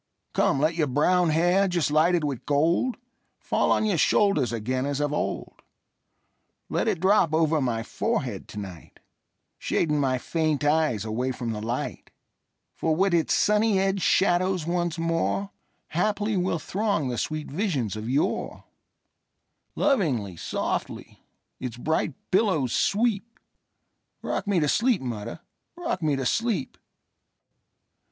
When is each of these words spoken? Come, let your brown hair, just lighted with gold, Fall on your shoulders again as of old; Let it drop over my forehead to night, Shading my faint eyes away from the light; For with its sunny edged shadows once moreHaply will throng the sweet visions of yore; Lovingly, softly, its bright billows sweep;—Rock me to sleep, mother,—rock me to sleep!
Come, 0.33 0.59
let 0.59 0.73
your 0.73 0.87
brown 0.87 1.29
hair, 1.29 1.67
just 1.67 1.91
lighted 1.91 2.23
with 2.23 2.47
gold, 2.47 2.97
Fall 3.37 3.71
on 3.71 3.85
your 3.85 3.99
shoulders 3.99 4.51
again 4.51 4.83
as 4.87 4.99
of 4.99 5.13
old; 5.13 5.61
Let 6.69 6.87
it 6.87 6.99
drop 6.99 7.35
over 7.35 7.61
my 7.61 7.83
forehead 7.83 8.47
to 8.47 8.57
night, 8.57 8.99
Shading 9.59 9.99
my 9.99 10.17
faint 10.17 10.63
eyes 10.63 11.05
away 11.05 11.31
from 11.31 11.51
the 11.51 11.61
light; 11.61 12.09
For 12.73 12.95
with 12.95 13.13
its 13.13 13.35
sunny 13.35 13.77
edged 13.77 14.01
shadows 14.01 14.65
once 14.65 14.97
moreHaply 14.97 16.35
will 16.35 16.57
throng 16.57 17.09
the 17.09 17.17
sweet 17.19 17.51
visions 17.51 17.95
of 17.95 18.09
yore; 18.09 18.63
Lovingly, 19.75 20.35
softly, 20.35 21.23
its 21.59 21.77
bright 21.77 22.15
billows 22.31 22.73
sweep;—Rock 22.73 24.47
me 24.47 24.59
to 24.61 24.67
sleep, 24.67 25.03
mother,—rock 25.03 26.01
me 26.01 26.15
to 26.15 26.25
sleep! 26.25 26.79